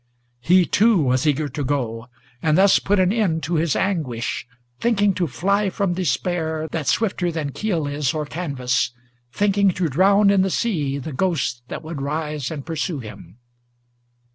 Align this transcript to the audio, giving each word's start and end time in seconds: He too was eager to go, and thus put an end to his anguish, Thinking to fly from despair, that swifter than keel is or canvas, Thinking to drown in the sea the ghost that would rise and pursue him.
He 0.39 0.65
too 0.65 0.97
was 0.99 1.27
eager 1.27 1.47
to 1.49 1.63
go, 1.63 2.09
and 2.41 2.57
thus 2.57 2.79
put 2.79 2.99
an 2.99 3.13
end 3.13 3.43
to 3.43 3.53
his 3.53 3.75
anguish, 3.75 4.47
Thinking 4.79 5.13
to 5.13 5.27
fly 5.27 5.69
from 5.69 5.93
despair, 5.93 6.67
that 6.71 6.87
swifter 6.87 7.31
than 7.31 7.51
keel 7.51 7.85
is 7.85 8.11
or 8.11 8.25
canvas, 8.25 8.93
Thinking 9.31 9.69
to 9.73 9.89
drown 9.89 10.31
in 10.31 10.41
the 10.41 10.49
sea 10.49 10.97
the 10.97 11.13
ghost 11.13 11.61
that 11.67 11.83
would 11.83 12.01
rise 12.01 12.49
and 12.49 12.65
pursue 12.65 12.97
him. 12.97 13.37